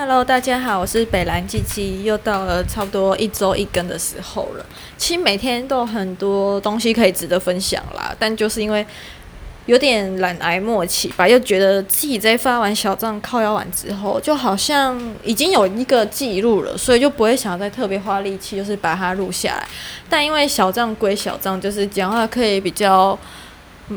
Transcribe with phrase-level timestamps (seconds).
[0.00, 4.64] Hello，大家好，我是北兰鸡鸡，又到了差不多一周一更的时候了。
[4.96, 8.84] 其实每天都有很多东西可以值得分享啦，但就是因为
[9.66, 19.68] 有点懒癌末期吧，又觉得自己在发完小账靠腰完之后，就好像已经有一个记录了，所以就不会想要再特别花力气，就是把它录下来。
[20.08, 23.18] 但因为小账归小账，就是讲话可以比较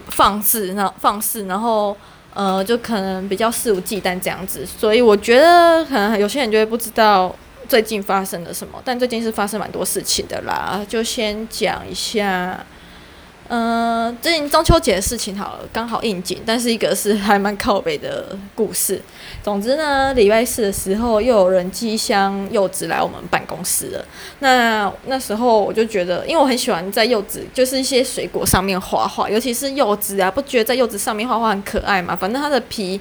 [0.09, 1.95] 放肆，然后放肆，然后。
[2.33, 7.35] 呃，就可能比较肆无忌惮这样子，所以我觉得可能有些人就会不知道
[7.67, 12.65] 最近发生了什么，但最近是发生蛮多事情的啦，就先讲一下。
[13.55, 18.99] 嗯、呃，最近中秋节的事情好了，刚好应景，但是一个是还蛮靠北的故事。
[19.43, 24.03] 总之呢，礼拜四的时候又有人寄一箱柚子来我们办公室了。
[24.39, 32.15] 那那时候我就觉得，因为我很喜欢在柚子，就是一些水果上面画画，尤其是柚子啊，不觉得在柚子上面画画很可爱嘛？
[32.15, 32.99] 反正它的皮。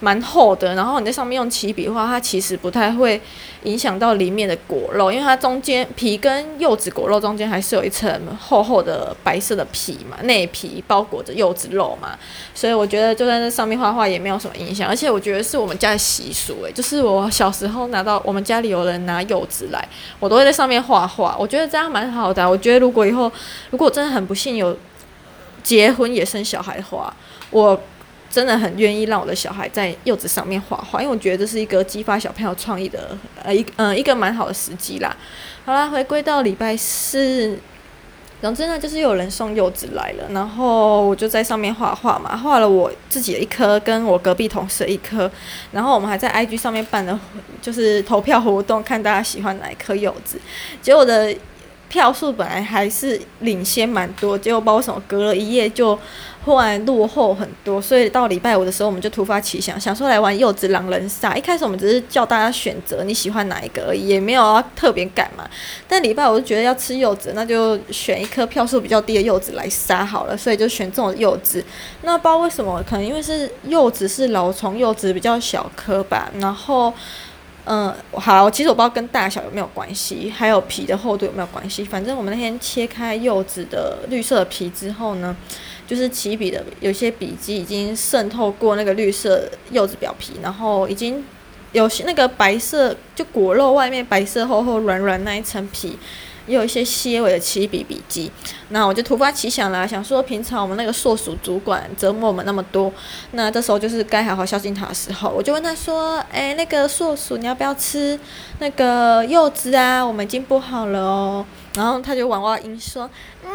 [0.00, 3.20] 蛮厚的，然后你在上面用起笔画，它其实不太会
[3.64, 8.08] 影响到里面的果肉，因为它中间皮跟柚子果肉中间还是有一层
[8.40, 12.16] 厚厚的白色的皮嘛，内皮包裹着柚子肉嘛，
[12.54, 19.88] 所以我觉得就在那上面画画也没有什么影响，而且我觉得是我们家的习俗诶、就是我小时候拿到我们家里有人拿柚子来，
[20.20, 23.30] 我都会在上面画画，我觉得这样蛮好的、我觉得如果以后
[23.70, 24.76] 如果真的很不幸有
[25.64, 27.12] 结婚也生小孩的话，
[27.50, 27.80] 我。
[28.30, 35.16] 真的很愿意让我的小孩在柚子上面画画，因为我觉得这是一个激发小朋友创意的呃一嗯、一个蛮好的时机啦。
[35.64, 37.58] 好啦，回归到礼拜四，
[38.42, 45.30] 总之呢就是有人送柚子来了，然后我就在上面画画嘛，画了我自己的一颗，跟我隔壁同事的一颗，
[45.72, 47.18] 然后我们还在 IG 上面办了
[47.62, 50.38] 就是投票活动，看大家喜欢哪一颗柚子，
[50.82, 51.34] 结果的。
[51.88, 55.98] 票数本来还是领先蛮多，结果不知道为什么隔了一夜就
[56.48, 61.36] 忽然落后很多，所以到礼拜五的时候我们就突发奇想，想说来玩柚子狼人杀。
[61.36, 65.46] 一开始我们只是叫大家选择你喜欢哪一个而已，也没有要特别赶嘛。
[65.86, 71.62] 但礼拜五就觉得要吃柚子，那就选一颗票数比较低的柚子来杀好了，所以就选这种柚子。
[72.00, 76.92] 那不知道为什么，可能因为是柚子是老虫柚子，比较小颗吧，然后。
[77.70, 81.84] 嗯，好，其实我不知道跟大小有没有关系，还有皮的厚度有没有关系。
[81.84, 85.36] 反正我们那天切开柚子的绿色皮之后呢，
[85.88, 91.24] 就是起笔的有些笔迹已经渗透过那个绿色柚子表皮，然后已经
[91.72, 95.98] 有些那个白色就果肉外面白色厚厚软软那一层皮。
[96.46, 98.32] 也有一些些微的起笔笔迹，
[98.70, 102.90] 那我就突发奇想啦，想说平常我们那个硕鼠主管折磨我们那么多，
[103.32, 108.18] 那这时候就是该好好孝敬他的时候，我就问他说：“哎、那个硕鼠，你要不要吃
[108.60, 110.02] 那个柚子啊？
[110.02, 111.44] 我们已经剥好了哦。”
[111.76, 113.10] 然后他就娃娃音说
[113.44, 113.50] ：“嗯，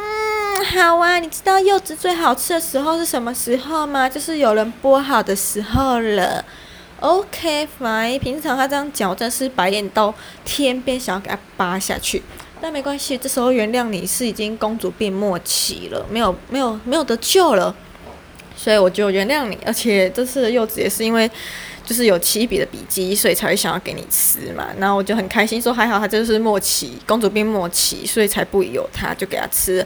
[0.63, 4.09] 好啊，你知道柚子最好吃的时候是什么时候吗？
[4.09, 6.43] 就是有人剥好的时候了。
[6.99, 8.17] ”OK，fine。
[8.17, 10.13] 平常他这样讲，我真是白眼到
[10.45, 12.23] 天边，想要给他扒下去。
[12.61, 17.75] 但没关系，这时候原谅你是已经公主病末期了，没有没有没有得救了，
[18.55, 19.57] 所以我就原谅你。
[19.65, 21.29] 而且这次的柚子也是因为
[21.83, 24.67] 就是有起笔的笔记，所以才会想要给你吃嘛。
[24.77, 29.85] 然后我就很开心说还好他就是末期公主病末期，所以才不由他就给他吃。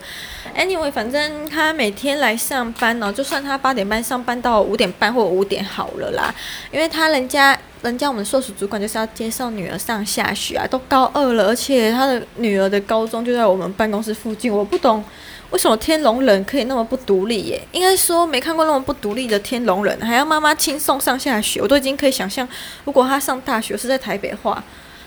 [0.55, 6.33] Anyway，反正他每天来上班呢，就算他八点半上班到五点半或五点好了啦，
[6.71, 7.57] 因为他人家。
[7.83, 14.51] 人家我们硕士主管就是要接送女儿上下学啊，都高二了，而且他的女儿的高中就在我们办公室附近。
[14.51, 15.01] 我不懂
[15.49, 17.61] 为什么天龙人可以那么不独立耶？
[17.71, 21.61] 应该说没看过那么不独立的天龙人，还要妈妈亲送上下学。
[21.61, 22.47] 我都已经可以想象，
[22.83, 24.63] 如果他上大学是在台北话，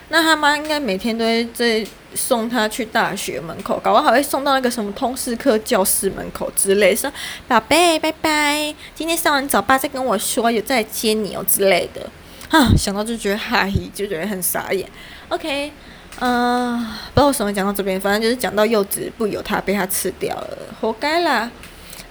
[0.08, 1.24] 那他妈应该每天都
[1.54, 7.12] 在送他去大学门口，搞不好还会送到那个什么通识课教室门口之类，说
[7.46, 12.10] 宝贝拜拜，今天上完早八再跟我说有再接你哦之类的。
[12.48, 14.84] 啊，想到就觉得嗨，就觉得很傻眼。
[15.28, 15.70] OK，
[16.20, 21.50] 嗯、不知道为什么讲到这边，反正就是讲到柚子不由他被他吃掉了，活该啦。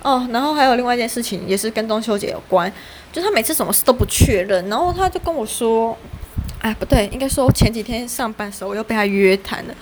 [0.01, 2.71] 哦，然后还有另外一件事情，也是跟中秋节有关，
[3.11, 5.97] 就他每次什么事都不确认，然后他就跟我说，
[6.59, 9.75] 哎，不对，应该说前几天上班的时候我又被他约谈了。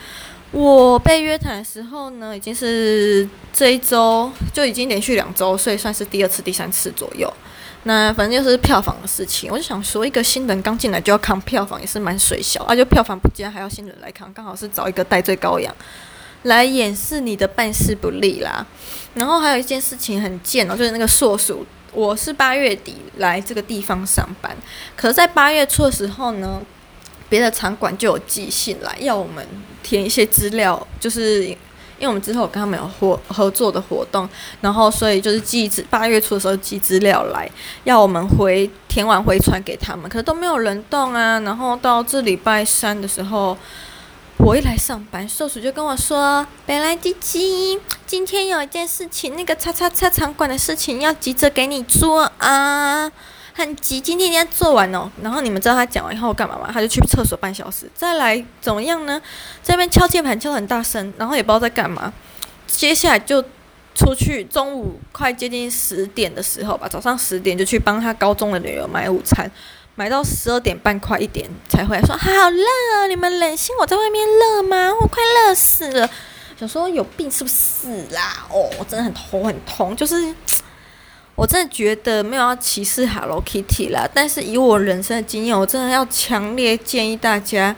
[0.52, 7.32] 我被约谈的时候呢，已经是这一周就已经连续两周，所以算是第二次、第三次左右。
[7.84, 12.76] 那反正就是票房的事情，我就想说，一个新人刚进来就要扛票房，也是蛮水小啊。
[12.76, 15.74] 就票房不佳，还要新人来扛，刚好是找一个代罪羔羊
[16.44, 18.66] 来掩饰你的办事不力啦。
[19.14, 24.56] 然后还有一件事情很贱哦，就是那个硕鼠，我是八月底来这个地方上班，
[24.96, 26.62] 可是在八月初的时候呢，
[27.30, 29.48] 别的场馆就有寄信来要我们
[29.82, 31.56] 填一些资料，就是。
[32.00, 34.28] 因为我们之后跟他们有合合作的活动，
[34.62, 37.50] 然后所以就是寄资八月初的时候寄资料来，
[37.84, 41.40] 要我们回填完回传给他们，可是都没有人动啊。
[41.40, 43.58] 然后到这礼拜三的时候，
[44.38, 53.12] 我一来上班，寿司就跟我说：“北来鸡鸡，今天有一件事情，那个叉叉叉场馆的事情要急着给你做啊。”
[53.58, 55.12] 很急，今天一定要做完哦。
[55.24, 56.70] 然后你们知道他讲完以后干嘛吗？
[56.72, 59.20] 他就去厕所半小时，再来怎么样呢？
[59.64, 62.14] 在那边敲键盘敲很大声，然后也不知道在干嘛。
[62.68, 63.42] 接下来就
[63.96, 69.50] 出去，中午快接近十点的时候吧，早上十点就去帮他高中的女儿买午餐，
[69.96, 73.08] 买到十二点半快一点才回来，说好热！
[73.10, 74.94] 你们忍心我在外面热吗？
[75.02, 76.08] 我快热死了。
[76.60, 78.46] 想说有病是不是啦？
[78.52, 80.36] 哦，我真的很头很痛，就是。
[81.38, 87.76] 我真的觉得没有要歧视 Hello Kitty 啦，但是以我人生的经验，我真的要强烈建议大家，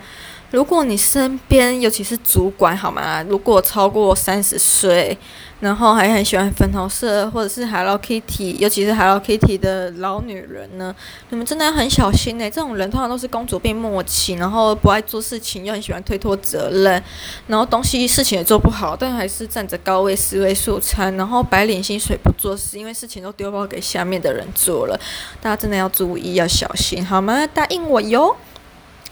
[0.51, 3.24] 如果你身边尤其是主管好吗？
[3.24, 5.18] 如果超过三十岁。
[5.60, 10.96] 然后还很喜欢粉红色或者是 Hello Kitty，尤其是 Hello Kitty 的老女人呢，
[11.31, 17.04] 你们真的要很小心呢、这种人通常都是公主病末期，然后不爱做事情，又很喜欢推脱责任，
[17.48, 24.98] 然后东西事情也做不好，但还是占着高位思维素餐，然后白领薪水不做事，因为事情都丢包给下面的人做了。
[25.42, 27.45] 大家真的要注意，要小心，好吗？
[27.48, 28.34] 答应我哟。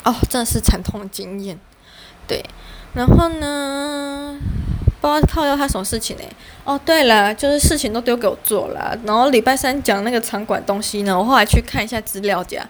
[0.10, 1.60] 哦，真的是惨痛经验。
[2.28, 2.44] 对，
[2.94, 4.38] 然后呢？
[5.00, 6.24] 不知道靠要他什么事情呢？
[6.64, 8.98] 哦，对了，就是事情都丢给我做了。
[9.06, 12.68] 然后礼拜三讲那个场馆东西呢，我后来去看一下资料夹，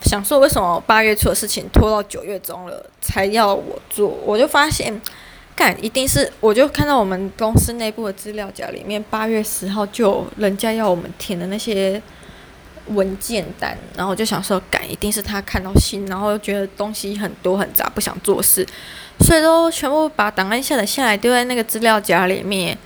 [0.00, 4.98] 想说为什么八月初的事情拖到九月中了才要我做，我就发现，
[5.54, 12.02] 干一定是我就看到我们公司内部的资料夹里面，八月十号就人家要我们填的那些
[12.88, 18.66] 文件单，然后我就想说，改一定是他看到信，然后又觉得东西很多很杂，不想做事。
[19.20, 22.76] 所以都全部把档案下载下来，丢在那个资料夹里面，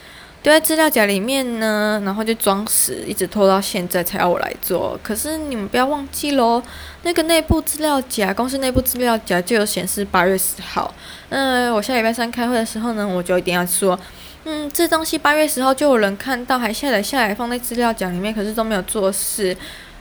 [0.43, 4.99] 丢在资料夹里面呢，然后就装死，一直拖到现在才要我来做。
[5.02, 6.62] 可是你们不要忘记喽，
[7.02, 10.94] 那个内部资料夹，公司内部资料夹就有显示八月十号。
[11.31, 13.99] 嗯，我下礼拜三开会的时候呢，我就一定要说，
[14.44, 19.56] 嗯，这东西八月十号就有人看到，还下载下来放在资料夹里面，可是都没有做事，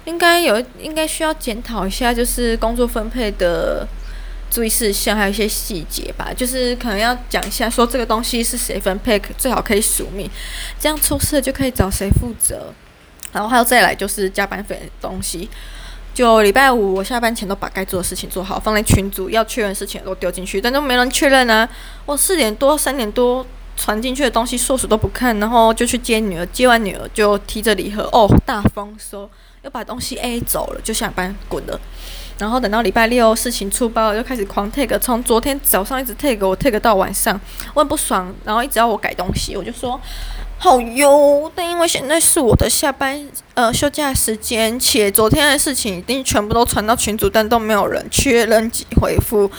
[0.10, 3.88] 应该有，应该需要检讨一下，就是工作分配的。
[4.52, 10.28] 注意事项还有一些细节吧，就是可能要讲一下，说这个东西是谁分配，最好可以署名，
[10.80, 12.74] 这样出事就可以找谁负责。
[13.32, 15.48] 然后还有再来就是加班费的东西，
[16.16, 21.70] 就礼拜五我下班前都把该做的事情做好，放在群组，要确认事情都丢进去，但都没人确认呢。
[22.08, 23.46] 我四点多三点多
[23.80, 29.30] 传进去的东西，硕鼠都不看，然后就去接女儿，接完女儿就提着礼盒，哦，大丰收，
[29.62, 31.80] 又把东西 A 走了，就下班滚了。
[32.38, 37.40] 然后等到礼拜六事情出包了，就开始狂 take，从昨天早上一直 take，我 take 到晚上，
[37.74, 40.00] 我很不爽，然后一直要我改东西，我就说
[40.62, 49.50] 好哟，但因为现在是我的下班呃休假时间，且昨天的事情已经全部都传到群组，但都没有人确认及回复，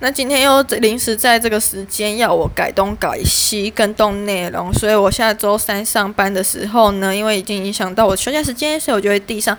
[0.00, 9.56] 那今天又临时在这个时间要我改东改西跟动内容，所以我下周三上班的时候呢，因为已经影响到我休假时间，所以我就会递上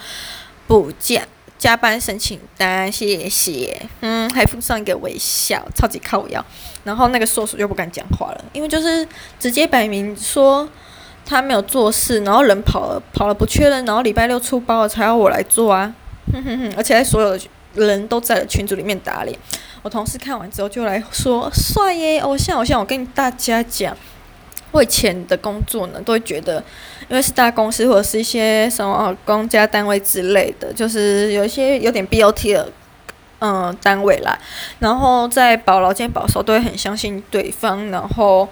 [0.68, 1.24] 补假。
[1.58, 3.80] 加班申请单，谢谢。
[4.00, 6.44] 嗯，还附上一个微笑，超级靠腰。
[6.84, 9.08] 然后那个硕士就不敢讲话了，因为就是
[9.40, 10.68] 直接摆明说
[11.26, 15.94] 他没有做事，然后人跑了，跑了不确认，然后礼拜六出包了才要我来做啊。
[16.34, 17.38] 哼哼哼，而且所有
[17.74, 19.38] 人都在群组里面打脸。
[19.82, 23.96] 我同事看完之后就来说：“帅耶，偶像偶像。”我跟大家讲。
[24.74, 26.64] 我以前的工作呢，都会觉得，
[27.10, 32.72] 因为是大公司或者是一些什么公家单位之类的，就是有一些有点 BOT 的
[33.40, 34.40] 嗯、单位啦，
[34.80, 38.48] 然后在保劳健保的时都会很相信对方，然后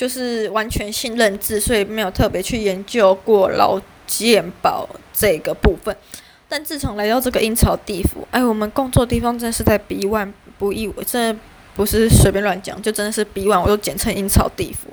[0.00, 5.94] 就是完全信任制，所以没有特别去研究过劳健保这个部分。
[6.48, 11.38] 但自从来到这个阴曹地府，哎，我们工作地方真的是在 B1 不义，我真的
[11.76, 14.88] 不是随便乱讲，就真的是 B1，我都简称阴曹地府。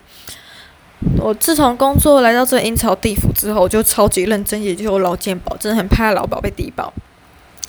[1.21, 6.93] 我自从工作来到这阴曹地府之后，我就超级认真，也就是劳健保，真的很怕劳保被低保。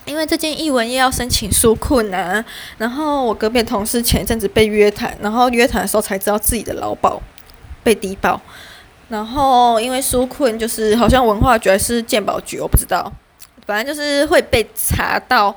[0.09, 2.45] 因为这间艺文业要申请纾困啊，
[2.79, 7.21] 然后我隔壁同事前一阵子被约谈，然后约谈的时候才知道自己的劳保
[7.85, 8.41] 被低保。
[9.09, 13.13] 然后因为纾困就是好像文化局还是健保局，我不知道，
[13.67, 15.55] 反正就是会被查到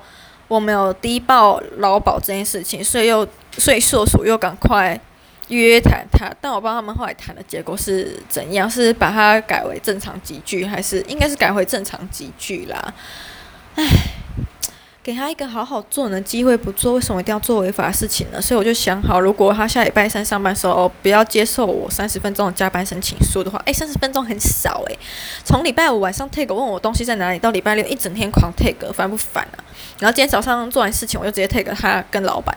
[0.48, 3.28] 我没有低报劳保这件事情，所以又
[3.58, 5.00] 所以所属又赶快。
[5.48, 12.94] 约谈他，但我不知道他们后来谈的结果是怎样，是把它改为正常级距，还是应该是改回正常级距啦？
[13.76, 13.86] 唉，
[15.04, 18.40] 给他一个好好做人的机会不做，为什么一定要做违法的事情呢？
[18.40, 25.00] 所以我就想好，如果他下礼拜三上班时候不要接受我三十分钟的加班申请书的话，诶，三十分钟很少诶。
[25.44, 29.58] 从礼拜五晚上 take 问我东西在哪里，到礼拜六一整天狂 take，烦不烦啊？
[30.00, 32.56] 然后今天早上做完事情，我就直接 take 他跟老板，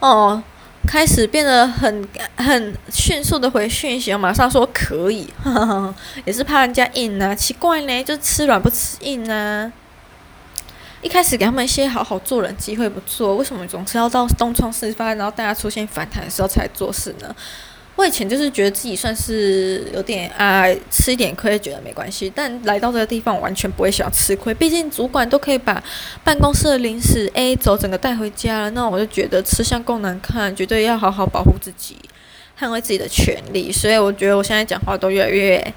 [0.00, 0.42] 哦，
[0.88, 9.70] 开始变得很很迅速的回讯息，我马上说可以，呵呵也是怕人家硬啊，奇怪呢，就吃软不吃硬啊。
[11.06, 17.32] 一开始给他们一些好好做人机会不做，为什么总是要到东窗事发，然后大家出现反弹的时候才做事呢？
[17.94, 25.80] 我以前就是觉得自己算是有点啊，吃一点亏觉得没关系，但来到这个地方我完全不会想吃亏，毕竟主管都可以把
[26.24, 31.96] 办公室的零食 A 走整个带回家了，那我就觉得吃相够难看，绝对要好好保护自己，
[32.58, 35.72] 捍卫自己的权利，所以我觉得我现在讲话都越来越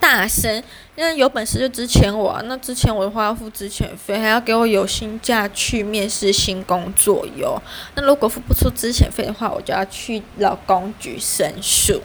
[0.00, 0.64] 大声。
[1.00, 2.42] 那有本事就资遣我啊！
[2.46, 7.62] 那之前我的话要付资遣费，还要给我有薪假去面试新工作哟。
[7.94, 12.02] 那如果付不出资遣费的话，我就要去劳工局申诉。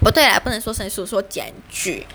[0.00, 2.06] 不对啦，不能说申诉，说检举。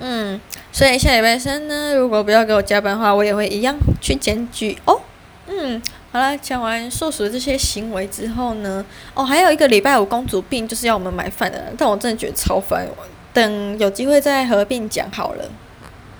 [0.00, 0.40] 嗯，
[0.72, 5.00] 所以下礼拜三呢，如果不要给我加班的话，我也会一样去检举哦。
[5.46, 12.84] 嗯，好啦，讲完受损的这些行为之后呢，哦，还有一个礼拜五公主病就是要我们买饭的，但我真的觉得超烦。
[13.32, 15.44] 等有机会再合并讲好了。